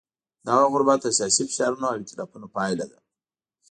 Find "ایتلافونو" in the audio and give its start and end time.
1.99-2.47